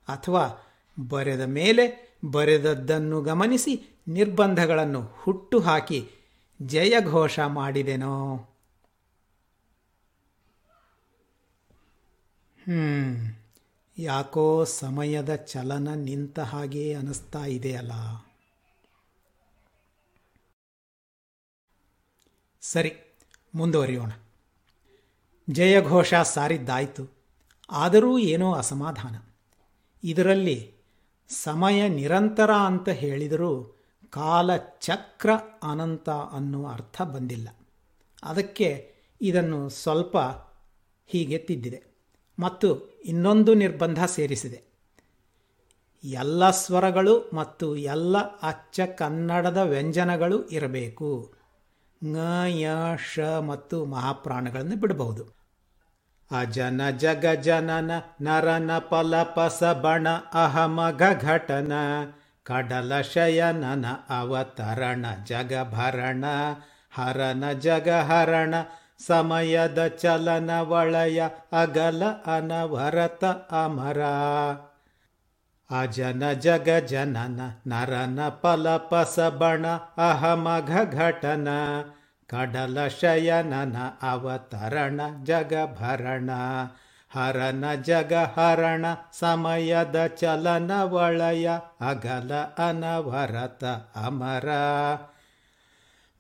ಅಥವಾ 0.08 0.64
ಬರೆದ 1.10 1.42
ಮೇಲೆ 1.42 2.16
ಬರೆದದ್ದನ್ನು 2.32 3.22
ಗಮನಿಸಿ 3.22 4.02
ನಿರ್ಬಂಧಗಳನ್ನು 4.08 5.02
ಹುಟ್ಟು 5.02 5.60
ಹಾಕಿ 5.60 6.10
ಜಯಘೋಷ 6.62 7.40
ಮಾಡಿದೆನೋ? 7.40 8.48
ಯಾಕೋ 13.98 14.64
ಸಮಯದ 14.64 15.36
ಚಲನ 15.36 15.94
ನಿಂತ 15.94 16.40
ಹಾಗೆ 16.40 16.94
ಅನಿಸ್ತಾ 16.94 17.46
ಇದೆಯಲ್ಲ 17.46 17.92
ಸರಿ, 22.62 22.94
ಮುಂದುವರಿಯೋಣ. 23.56 24.12
ಜಯಘೋಷ 25.50 26.14
ಸಾರಿದ್ದಾಯಿತು. 26.14 27.10
ಆದರೂ 27.72 28.18
ಏನೋ 28.18 28.54
ಅಸಮಾಧಾನ. 28.54 29.16
ಇದರಲ್ಲಿ 30.04 30.74
ಸಮಯ 31.30 31.90
ನಿರಂತರ 31.90 32.52
ಅಂತ 32.52 32.90
ಹೇಳಿದರೂ 32.90 33.78
ಕಾಲ 34.10 34.58
ಚಕ್ರ 34.58 35.30
ಅನಂತ 35.64 36.10
ಅನ್ನುವ 36.10 36.68
ಅರ್ಥ 36.68 37.02
ಬಂದಿಲ್ಲ. 37.02 37.50
ಅದಕ್ಕೆ 38.24 38.96
ಇದನ್ನು 39.22 39.70
ಸ್ವಲ್ಪ 39.70 40.18
ಹೀಗೆ 41.08 41.38
ತಿದ್ದಿದೆ. 41.38 41.91
ಮತ್ತು 42.42 43.00
ಇನ್ನೊಂದು 43.06 43.54
ನಿರ್ಬಂಧ 43.54 44.04
ಸೇರಿಸಿದೆ. 44.06 44.60
ಎಲ್ಲ 46.04 46.50
ಸ್ವರಗಳು 46.50 47.30
ಮತ್ತು 47.34 47.76
ಎಲ್ಲ 47.76 48.18
ಅಚ್ಚ 48.42 48.82
ಕನ್ನಡದ 48.82 49.58
ವ್ಯಂಜನಗಳು 49.58 50.48
ಇರಬೇಕು. 50.48 51.34
ಙ 52.04 52.16
ಯ 52.48 52.68
ಶ 53.14 53.20
ಮತ್ತು 53.20 53.86
ಮಹಾಪ್ರಾಣಗಳನ್ನು 53.86 54.76
ಬಿಡಬಹುದು. 54.76 55.24
ಅಜನ 56.32 56.90
ಜಗ 56.90 57.26
ಜನನ 57.26 57.92
ನರನ 58.22 58.78
ಪಲಪಸ 58.78 59.64
ಬಣ 59.64 60.08
ಅಹಮ 60.34 60.90
ಘಟನ 61.22 61.74
ಕಡಲ 62.46 63.02
ಶಯನನ 63.02 63.86
ಅವತರಣ 64.10 65.06
ಜಗಭರಣ 65.26 66.26
ಹರನ 66.92 67.52
ಜಗಹರಣ 67.52 68.56
ಸಮಯದ 69.08 69.88
ಚಲನ 69.88 70.60
ವಳಯ 70.60 71.24
ಅಗಲ, 71.62 72.04
ಅನವರತ, 72.26 73.26
ಅಮರ. 73.52 74.02
ಅಜನ 75.82 76.32
ಜಗ 76.32 76.70
ಜನನ, 76.70 77.42
ನರನ 77.68 78.30
ಪಲಪಸ 78.30 79.20
ಬಣ 79.20 79.68
ಅಹಮಘ 80.12 80.94
ಘಟನ. 80.94 81.48
ಕಡಲ 82.28 82.88
ಶಯನನ, 82.88 83.76
ಅವತರಣ 84.02 85.02
ಜಗಭರಣ 85.24 86.30
ಹರನ 87.10 87.74
ಜಗ 87.74 88.14
ಹರಣ, 88.14 88.86
ಸಮಯದ 89.20 90.06
ಚಲನ 90.06 90.72
ವಳಯ 90.82 91.50
ಅಗಲ, 91.90 92.34
ಅನವರತ, 92.58 93.64
ಅಮರ. 93.96 94.50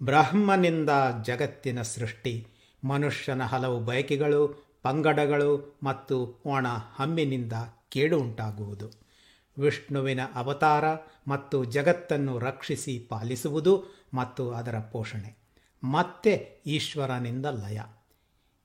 ಬ್ರಹ್ಮನಿಂದ 0.03 0.89
ಜಗತ್ತಿನ 1.21 1.81
ಸೃಷ್ಟಿ. 1.81 2.47
ಮನುಷ್ಯನ 2.83 3.43
ಹಲವು 3.43 3.79
ಬಯಕೆಗಳು, 3.79 4.71
ಪಂಗಡಗಳು 4.83 5.79
ಮತ್ತು 5.83 6.41
ಒಣ 6.45 6.67
ಹಮ್ಮಿನಿಂದ 6.67 7.53
ಕೇಡು 7.89 8.19
ಉಂಟಾಗುವುದು 8.19 9.01
ವಿಷ್ಣುವಿನ 9.57 10.19
ಅವತಾರ 10.35 10.83
ಮತ್ತು 11.27 11.65
ಜಗತ್ತನ್ನು 11.65 12.39
ರಕ್ಷಿಸಿ 12.39 13.00
ಪಾಲಿಸುವುದು 13.00 13.83
ಮತ್ತು 14.13 14.51
ಅದರ 14.51 14.79
ಪೋಷಣೆ. 14.79 15.38
ಮತ್ತೆ 15.83 16.61
ಈಶ್ವರನಿಂದ 16.65 17.45
ಲಯ. 17.45 17.81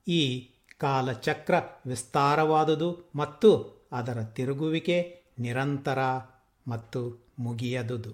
ಈ 0.09 0.51
ಕಾಲಚಕ್ರ 0.79 1.55
ವಿಸ್ತಾರವಾದುದು 1.87 3.11
ಮತ್ತು 3.15 3.77
ಅದರ 3.93 4.23
ತಿರುಗುವಿಕೆ 4.23 5.23
ನಿರಂತರ 5.39 5.99
ಮತ್ತು 6.69 7.27
ಮುಗಿಯದುದು. 7.39 8.13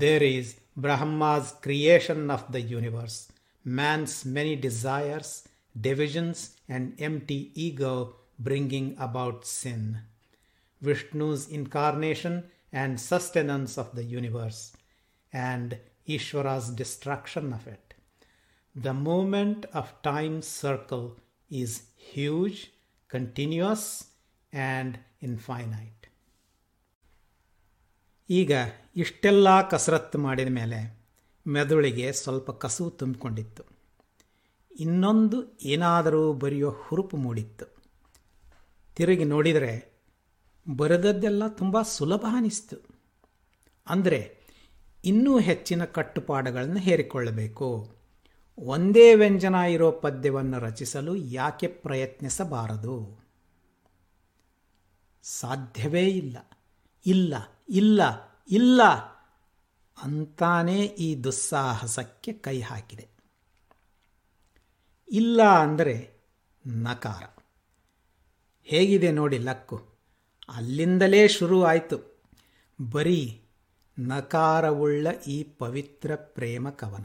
There 0.00 0.24
is 0.24 0.56
Brahma's 0.78 1.62
creation 1.62 2.30
of 2.30 2.52
the 2.52 2.54
universe 2.54 3.28
Man's 3.65 4.27
many 4.27 4.55
desires 4.55 5.33
divisions 5.81 6.43
and 6.69 7.01
empty 7.01 7.39
ego 7.57 7.95
bringing 8.41 8.91
about 8.99 9.43
sin 9.45 9.87
Vishnu's 10.81 11.47
incarnation 11.49 12.45
and 12.73 12.99
sustenance 12.99 13.77
of 13.77 13.95
the 13.95 14.03
universe, 14.03 14.73
and 15.33 15.79
Ishvara's 16.07 16.69
destruction 16.71 17.53
of 17.53 17.67
it. 17.67 17.93
The 18.75 18.93
movement 18.93 19.65
of 19.73 19.93
time's 20.03 20.47
circle 20.47 21.17
is 21.51 21.71
huge, 22.13 22.59
continuous, 23.09 23.85
and 24.53 24.99
infinite. 25.21 25.93
ಈಗ 28.29 28.51
ಇಷ್ಟೆಲ್ಲ 28.95 29.47
ಕಸರತ್ತು 29.61 30.17
ಮಾಡಿದ 30.17 30.49
ಮೇಲೆ 30.49 30.79
ಮೆದುಳಿಗೆ 31.46 32.12
ಸ್ವಲ್ಪ 32.12 32.50
ಕಸು 32.50 32.90
ತುಂಬಿಕೊಂಡಿತ್ತು. 32.90 33.62
ಇನ್ನೊಂದು 34.78 35.58
ಏನಾದರೂ 35.62 36.32
ಬರೆಯೋ 36.32 36.70
ಹುರುಪು 36.70 37.16
ಮೂಡಿತ್ತು. 37.16 37.66
ತಿರುಗಿ 38.96 39.24
ನೋಡಿದರೆ 39.24 39.92
ಬರೆದದ್ದೆಲ್ಲ 40.76 41.48
ತುಂಬ 41.48 41.82
ಸುಲಭ 41.82 42.26
ಅನಿಸ್ತು. 42.30 42.76
ಅಂದರೆ 43.86 44.36
ಇನ್ನೂ 45.04 45.38
ಹೆಚ್ಚಿನ 45.38 45.84
ಕಟ್ಟುಪಾಡುಗಳನ್ನು 45.84 46.76
ಹೇರಿಕೊಳ್ಳಬೇಕು. 46.76 47.94
ಒಂದೇ 48.58 49.14
ವ್ಯಂಜನ 49.14 49.54
ಇರೋ 49.54 49.92
ಪದ್ಯವನ್ನು 49.92 50.58
ರಚಿಸಲು 50.58 51.16
ಯಾಕೆ 51.16 51.66
ಪ್ರಯತ್ನಿಸಬಾರದು? 51.66 53.24
ಸಾಧ್ಯವೇ 55.22 56.08
ಇಲ್ಲ. 56.08 56.58
ಇಲ್ಲ 57.06 57.34
ಇಲ್ಲ 57.68 58.00
ಇಲ್ಲ 58.48 58.80
ಅಂತಾನೇ 60.02 60.84
ಈ 60.84 61.14
ದುಸ್ಸಾಹಸಕ್ಕೆ 61.14 62.32
ಕೈ 62.32 62.60
ಹಾಕಿದೆ. 62.60 63.08
ಇಲ್ಲ 65.12 65.42
ಅಂದರೆ 65.42 66.10
ನಕಾರ. 66.66 67.44
ಹೇಗಿದೆ 68.64 69.12
ನೋಡಿ 69.12 69.38
ಲಕ್ಕು. 69.38 69.88
ಅಲ್ಲಿಂದಲೇ 70.48 71.28
ಶುರು 71.28 71.64
ಆಯಿತು. 71.64 72.22
ಬರೀ 72.92 73.42
ನಕಾರವುಳ್ಳ 73.98 75.06
ಈ 75.26 75.42
ಪವಿತ್ರ 75.42 76.10
ಪ್ರೇಮ 76.14 76.70
ಕವನ. 76.70 77.04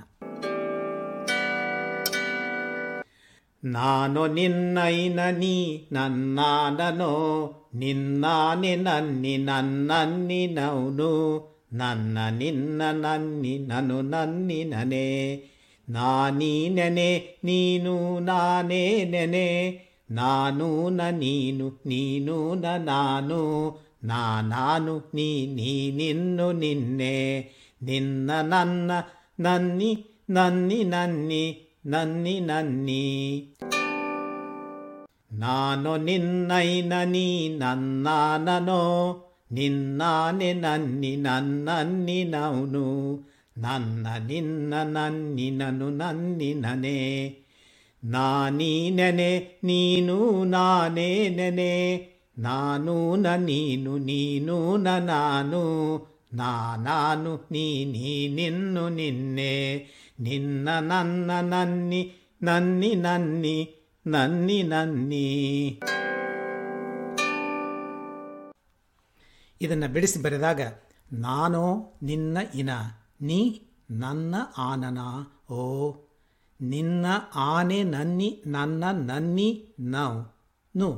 ನಾನು 3.63 4.27
ನಿನ್ನೈನ 4.27 5.19
ನೀ 5.29 5.87
ನನ್ನಾನನೋ, 5.91 7.51
ನಿನ್ನಾನೆ 7.73 8.75
ನನ್ನಿ 8.75 9.37
ನನ್ನನ್ನಿ 9.37 10.47
ನೌನು. 10.47 11.56
ನನ್ನ 11.71 12.17
ನಿನ್ನ 12.29 12.81
ನನ್ನಿ 13.01 13.53
ನನು 13.67 13.97
ನನ್ನಿ 14.01 14.59
ನನೆ 14.63 15.07
ನಾನೀ 15.87 16.53
ನೆನೆ 16.67 17.11
ನೀನು 17.43 17.93
ನಾನೇ 18.19 18.83
ನೆನೆ 19.05 19.49
ನಾನು 20.09 20.67
ನ 20.89 21.09
ನೀನು 21.11 21.67
ನೀನು 21.85 22.37
ನ 22.55 22.75
ನಾನು 22.85 23.41
ನಾನಾನು 24.03 24.95
ನೀ 25.13 25.29
ನೀ 25.57 25.71
ನಿನ್ನು 25.91 26.47
ನಿನ್ನೆ 26.53 27.15
ನಿನ್ನ 27.81 28.31
ನನ್ನ 28.51 28.91
ನನ್ನಿ 29.39 29.91
ನನ್ನಿ 30.29 30.79
ನನ್ನಿ 30.85 31.43
ನನ್ನಿ 31.85 32.35
ನನ್ನಿ 32.41 33.03
ನಾನು 35.39 35.93
ನಿನ್ನೈನ 35.97 36.93
ನೀ 37.05 37.27
ನನ್ನಾನನೋ 37.57 38.83
ನಿನ್ನಾನೆ 39.51 40.51
ನನ್ನಿ 40.63 41.11
ನನ್ನನ್ನಿ 41.17 42.19
ನೌನು 42.25 42.85
ನನ್ನ 43.55 44.07
ನಿನ್ನ 44.29 44.73
ನನ್ನಿ 44.95 45.47
ನನು 45.51 45.87
ನನ್ನಿ 45.91 46.49
ನನೆ 46.63 46.99
ನಾನೀ 48.03 48.73
ನೆನೆ 48.89 49.31
ನೀನು 49.63 50.17
ನಾನೇ 50.45 51.09
ನೆನೆ 51.29 51.73
ನಾನು 52.37 52.95
ನ 53.15 53.35
ನೀನು 53.45 53.93
ನೀನು 53.99 54.57
ನ 54.77 54.97
ನಾನು 55.05 55.63
ನಾನಾನು 56.33 57.33
ನೀ 57.51 57.65
ನೀ 57.93 58.11
ನಿನ್ನು 58.37 58.83
ನಿನ್ನೆ 58.89 59.53
ನಿನ್ನ 60.19 60.67
ನನ್ನ 60.89 61.31
ನನ್ನಿ 61.53 62.01
ನನ್ನಿ 62.41 62.91
ನನ್ನಿ 64.05 64.59
ನನ್ನಿ 64.63 65.27
ಇದನ್ನು 69.61 69.93
ಬಿಡಿಸಿ 69.93 70.21
ಬರೆದಾಗ, 70.21 70.61
ನಾನು 71.13 71.91
ನಿನ್ನ 72.03 72.37
ಇನ, 72.55 72.69
ನೀ 73.21 73.59
ನನ್ನ 73.91 74.35
ಆನನ, 74.57 74.97
ಓ, 75.53 75.93
ನಿನ್ನ 76.61 77.05
ಆನೆ 77.35 77.83
ನನ್ನಿ, 77.83 78.43
ನನ್ನ 78.45 78.83
ನನ್ನಿ, 78.91 79.75
ನೌ, 79.79 80.21
ನು, 80.75 80.89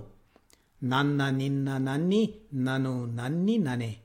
ನನ್ನ 0.83 1.21
ನಿನ್ನ 1.29 1.69
ನನ್ನಿ, 1.77 2.41
ನನು 2.53 3.05
ನನ್ನಿ 3.05 3.57
ನನೆ, 3.57 4.01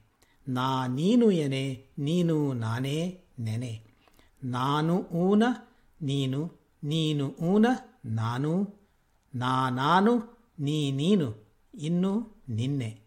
ನಾ 0.49 0.87
ನೀನು 0.87 1.31
ಎನೆ, 1.31 1.85
ನೀನು 1.99 2.53
ನಾನೇ 2.53 3.25
ನೆನೆ, 3.39 3.83
ನಾನು 4.45 4.97
ಊನ, 4.99 5.43
ನೀನು 6.03 6.53
ನೀನು 6.85 7.35
ಊನ, 7.43 7.67
ನಾನು, 8.05 8.75
ನಾ 9.35 9.71
ನಾನು, 9.71 10.13
ನೀ 10.59 10.91
ನೀನು, 10.91 11.35
ಇನ್ನು 11.75 12.43
ನಿನ್ನೆ. 12.49 13.04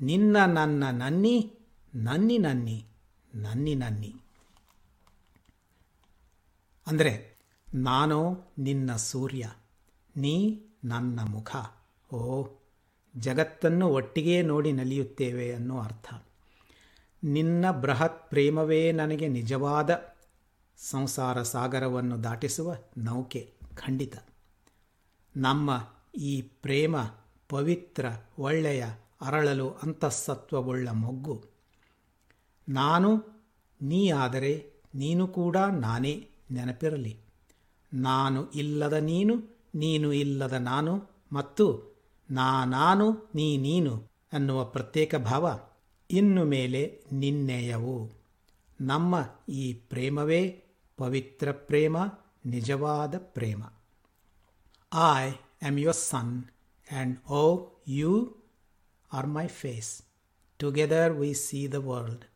ನಿನ್ನ 0.00 0.36
ನನ್ನ 0.44 0.84
ನನ್ನಿ 0.90 1.54
ನನ್ನಿ 1.94 2.38
ನನ್ನಿ 2.38 2.86
ನನ್ನಿ 3.34 3.74
ನನ್ನಿ. 3.74 4.14
ಅಂದರೆ 6.86 7.38
ನಾನು 7.74 8.44
ನಿನ್ನ 8.58 8.96
ಸೂರ್ಯ, 8.96 9.52
ನೀ 10.16 10.60
ನನ್ನ 10.84 11.20
ಮುಖ. 11.20 11.56
ಓ, 12.14 12.46
ಜಗತ್ತನ್ನು 13.16 13.88
ಒಟ್ಟಿಗೆ 13.88 14.42
ನೋಡಿ 14.42 14.72
ನಲಿಯುತ್ತೇವೆ 14.72 15.54
ಅನ್ನೋ 15.54 15.80
ಅರ್ಥ. 15.80 16.14
ನಿನ್ನ 17.24 17.70
ಬೃಹತ್ 17.70 18.30
ಪ್ರೇಮವೇ 18.30 18.92
ನನಗೆ 18.92 19.28
ನಿಜವಾದ 19.28 20.16
ಸಂಸಾರ 20.76 21.42
ಸಾಗರವನ್ನು 21.42 22.24
ದಾಟಿಸುವ 22.24 22.74
ನೌಕೆ, 22.96 23.52
ಖಂಡಿತ. 23.74 24.16
ನಮ್ಮ 25.36 25.94
ಈ 26.14 26.42
ಪ್ರೇಮ 26.42 26.96
ಪವಿತ್ರ, 27.48 28.06
ಒಳ್ಳೆಯ 28.38 28.86
ಅರಳಲು 29.20 29.70
ಅಂತಃಸತ್ವವುಳ್ಳ 29.70 30.88
ಮೊಗ್ಗು. 30.88 31.44
ನಾನು 32.68 33.24
ನೀ 33.82 34.10
ಆದರೆ 34.10 34.72
ನೀನು 34.94 35.26
ಕೂಡ 35.26 35.56
ನಾನೇ 35.56 36.28
ನೆನಪಿರಲಿ. 36.50 37.16
ನಾನು 37.94 38.50
ಇಲ್ಲದ 38.50 38.92
ನೀನು 38.92 39.34
ನೀನು 39.74 40.12
ಇಲ್ಲದ 40.12 40.52
ನಾನು, 40.52 41.02
ಮತ್ತು 41.32 41.96
ನಾ 42.30 42.64
ನಾನು 42.64 43.30
ನೀ 43.34 43.56
ನೀನು 43.56 44.08
ಅನ್ನುವ 44.32 44.64
ಪ್ರತ್ಯೇಕ 44.64 45.14
ಭಾವ 45.14 45.60
ಇನ್ನು 46.10 46.44
ಮೇಲೆ 46.44 47.04
ನಿನ್ನೆಯವು. 47.12 48.10
ನಮ್ಮ 48.80 49.14
ಈ 49.48 49.72
ಪ್ರೇಮವೇ 49.72 50.64
ಪವಿತ್ರ 50.96 51.52
ಪ್ರೇಮ, 51.52 51.96
ನಿಜವಾದ 52.46 53.18
ಪ್ರೇಮ. 53.18 53.62
I 55.18 55.30
am 55.66 55.78
your 55.78 55.96
son 55.96 56.44
and 56.44 57.30
O 57.30 57.68
you 57.88 58.37
are 59.12 59.26
my 59.26 59.46
face. 59.46 60.02
Together 60.58 61.14
we 61.14 61.32
see 61.34 61.66
the 61.66 61.80
world. 61.80 62.26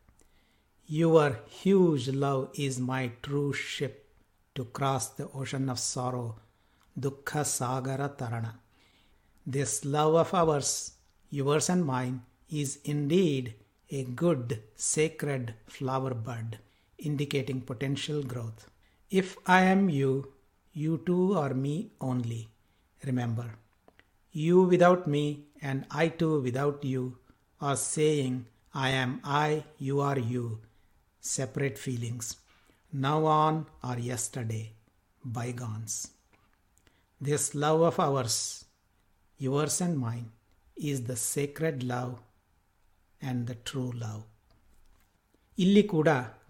Your 0.87 1.39
huge 1.49 2.09
love 2.09 2.49
is 2.55 2.79
my 2.79 3.11
true 3.21 3.53
ship 3.53 4.07
to 4.55 4.65
cross 4.65 5.09
the 5.09 5.29
ocean 5.31 5.69
of 5.69 5.79
sorrow, 5.79 6.35
Dukkha 6.99 7.43
Sagara 7.43 8.15
Tarana. 8.15 8.53
This 9.45 9.83
love 9.83 10.15
of 10.15 10.33
ours, 10.33 10.93
yours 11.29 11.69
and 11.69 11.85
mine, 11.85 12.21
is 12.49 12.79
indeed 12.83 13.55
a 13.89 14.03
good 14.03 14.61
sacred 14.75 15.53
flower 15.67 16.13
bud, 16.13 16.59
indicating 16.97 17.61
potential 17.61 18.23
growth. 18.23 18.69
If 19.09 19.37
I 19.45 19.63
am 19.63 19.89
you, 19.89 20.33
you 20.73 21.01
too 21.05 21.33
are 21.35 21.53
me 21.53 21.91
only. 22.01 22.49
Remember, 23.05 23.55
you 24.31 24.63
without 24.63 25.07
me 25.07 25.45
and 25.62 25.78
I 26.02 26.08
too 26.20 26.40
without 26.40 26.84
you 26.84 27.02
are 27.60 27.76
saying, 27.76 28.34
I 28.74 28.90
am 28.90 29.12
I, 29.24 29.64
you 29.78 29.96
are 30.00 30.18
you. 30.34 30.44
Separate 31.20 31.78
feelings. 31.78 32.26
Now 32.92 33.24
on 33.26 33.54
or 33.82 33.96
yesterday, 33.98 34.64
bygones. 35.24 35.94
This 37.20 37.54
love 37.54 37.80
of 37.80 37.98
ours, 37.98 38.36
yours 39.40 39.80
and 39.80 39.98
mine, 39.98 40.28
is 40.76 41.04
the 41.04 41.16
sacred 41.16 41.82
love 41.84 42.14
and 43.22 43.46
the 43.46 43.56
true 43.68 43.92
love. 44.04 44.24
ಇಲ್ಲಿ 45.58 45.82
ಕೂಡ 45.86 46.08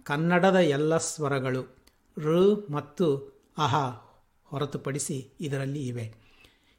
ಕನ್ನಡದ 0.09 0.59
ಎಲ್ಲ 0.77 0.97
ಸ್ವರಗಳು 1.11 1.62
ಋ 2.17 2.43
ಮತ್ತು 2.75 3.07
ಅಹ 3.64 3.75
ಹೊರತುಪಡಿಸಿ 4.53 5.17
ಇದರಲ್ಲಿ 5.47 5.83
ಇವೆ 5.91 6.05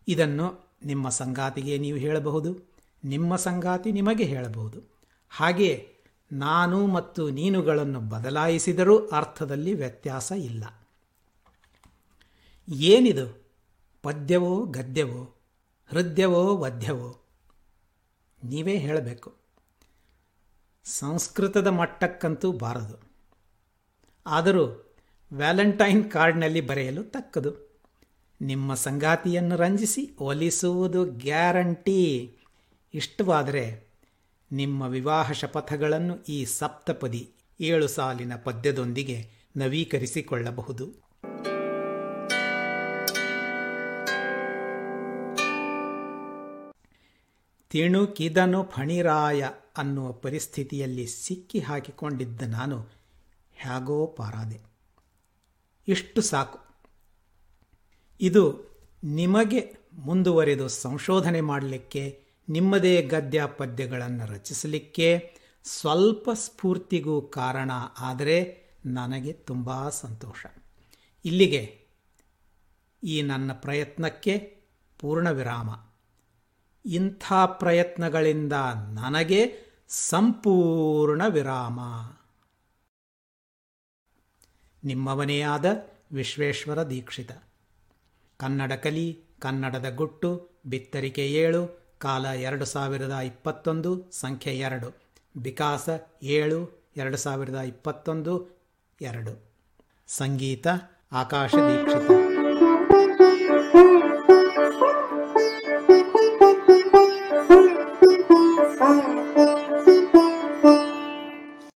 ಇದನ್ನು 0.08 0.48
ನಿಮ್ಮ 0.85 1.09
ಸಂಗಾತಿಗೆ 1.09 1.79
ನೀವು 1.79 1.99
ಹೇಳಬಹುದು, 1.99 2.59
ನಿಮ್ಮ 3.05 3.37
ಸಂಗಾತಿ 3.37 3.93
ನಿಮಗೆ 3.93 4.25
ಹೇಳಬಹುದು. 4.25 4.81
ಹಾಗೆ 5.29 5.89
ನಾನು 6.33 6.87
ಮತ್ತು 6.87 7.31
ನೀನುಗಳನ್ನು 7.31 8.01
ಬದಲಾಯಿಸಿದರೂ 8.01 9.09
ಅರ್ಥದಲ್ಲಿ 9.09 9.75
ವ್ಯತ್ಯಾಸ 9.75 10.33
ಇಲ್ಲ. 10.33 10.65
ಏನಿದು? 12.69 13.45
ಪದ್ಯವೋ 14.03 14.65
ಗದ್ಯವೋ? 14.65 15.35
ಹೃದಯವೋ 15.87 16.57
ವದ್ಯವೋ? 16.57 17.21
ನೀವೇ 18.45 18.79
ಹೇಳಬೇಕು. 18.79 19.35
ಸಂಸ್ಕೃತದ 20.85 21.67
ಮಟ್ಟಕ್ಕಂತೂ 21.67 22.53
ಬಾರದು. 22.53 23.01
ಆದರೂ 24.27 24.95
ವ್ಯಾಲೆಂಟೈನ್ 25.33 26.11
ಕಾರ್ಡ್ನಲ್ಲಿ 26.11 26.61
ಬರೆಯಲು 26.61 27.05
ತಕ್ಕದು. 27.05 27.74
ನಿಮ್ಮ 28.41 28.75
ಸಂಗಾತಿಯನ್ನು 28.75 29.57
ರಂಜಿಸಿ 29.57 30.11
ಒಲಿಸುವುದು 30.21 31.05
ಗ್ಯಾರಂಟಿ. 31.05 32.33
ಇಷ್ಟವಾದರೆ 32.95 33.85
ನಿಮ್ಮ 34.53 34.83
ವಿವಾಹ 34.83 35.33
ಶಪಥಗಳನ್ನು 35.33 36.23
ಈ 36.23 36.45
ಸಪ್ತಪದಿ 36.45 37.31
ಏಳು 37.61 37.89
ಸಾಲಿನ 37.89 38.37
ಪದ್ಯದೊಂದಿಗೆ 38.37 39.31
ನವೀಕರಿಸಿಕೊಳ್ಳಬಹುದು. 39.57 41.05
ತಿಣುಕಿದನು 47.71 48.65
ಫಣಿರಾಯ 48.65 49.49
ಅನ್ನುವ 49.77 50.13
ಪರಿಸ್ಥಿತಿಯಲ್ಲಿ 50.13 51.07
ಸಿಕ್ಕಿ 51.07 51.61
ಹಾಕಿಕೊಂಡಿದ್ದ 51.61 52.43
ನಾನು 52.43 52.81
ಹೇಗೋ 53.55 54.07
ಪಾರಾದೆ. 54.07 54.61
ಇಷ್ಟು 55.89 56.21
ಸಾಕು. 56.21 56.64
ಇದು 58.21 58.75
ನಿಮಗೆ 59.05 59.77
ಮುಂದುವರೆದು 59.93 60.69
ಸಂಶೋಧನೆ 60.69 61.41
ಮಾಡಲಿಕ್ಕೆ, 61.41 62.25
ನಿಮ್ಮದೇ 62.49 63.03
ಗದ್ಯ 63.03 63.47
ಪದ್ಯಗಳನ್ನು 63.47 64.27
ರಚಿಸಲಿಕ್ಕೆ 64.27 65.37
ಸ್ವಲ್ಪ 65.65 66.31
ಸ್ಫೂರ್ತಿಗೂ 66.31 67.23
ಕಾರಣ 67.23 67.71
ಆದರೆ 67.99 68.65
ನನಗೆ 68.87 69.33
ತುಂಬ 69.33 69.89
ಸಂತೋಷ. 69.89 70.47
ಇಲ್ಲಿಗೆ 71.25 71.87
ಈ 73.05 73.23
ನನ್ನ 73.23 73.53
ಪ್ರಯತ್ನಕ್ಕೆ 73.53 74.63
ಪೂರ್ಣ 74.99 75.31
ವಿರಾಮ. 75.31 75.71
ಇಂಥ 76.87 77.33
ಪ್ರಯತ್ನಗಳಿಂದ 77.33 78.53
ನನಗೆ 78.93 79.57
ಸಂಪೂರ್ಣ 79.89 81.23
ವಿರಾಮ. 81.27 81.81
ನಿಮ್ಮವನೇ 84.85 85.41
ಆದ 85.41 85.91
ವಿಶ್ವೇಶ್ವರ 86.13 86.83
ದೀಕ್ಷಿತ. 86.83 87.31
ಕನ್ನಡ 88.37 88.73
ಕಲಿ, 88.73 89.25
ಕನ್ನಡದ 89.41 89.89
ಗುಟ್ಟು, 89.95 90.61
ಬಿತ್ತರಿಕೆ 90.67 91.27
ಏಳು, 91.27 91.85
ಕಾಲ 91.99 92.27
ಎರಡು 92.27 92.65
ಸಾವಿರದ 92.65 93.11
ಇಪ್ಪತ್ತೊಂದು, 93.11 94.11
ಸಂಖ್ಯೆ 94.11 94.59
ಎರಡು, 94.59 94.89
ವಿಕಾಸ 95.37 95.89
ಏಳು, 96.23 96.91
ಎರಡು 96.97 97.17
ಸಾವಿರದ 97.17 97.55
ಇಪ್ಪತ್ತೊಂದು, 97.55 98.65
ಎರಡು. 99.01 99.55
ಸಂಗೀತ, 100.09 100.67
ಆಕಾಶ 101.13 101.55
ದೀಕ್ಷಿತ. 101.55 102.34